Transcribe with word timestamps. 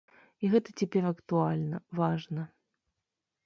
І 0.45 0.49
гэта 0.53 0.69
цяпер 0.81 1.03
актуальна, 1.11 1.77
важна. 2.03 2.51